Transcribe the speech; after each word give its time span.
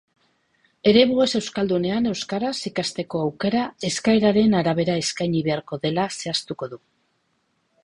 Eremu 0.91 1.19
ez 1.25 1.27
euskaldunean 1.39 2.07
euskaraz 2.11 2.53
ikasteko 2.71 3.21
aukera 3.27 3.67
eskaeraren 3.91 4.57
arabera 4.63 4.97
eskaini 5.05 5.45
beharko 5.51 5.83
dela 5.87 6.09
zehaztuko 6.19 6.73
du. 6.75 6.83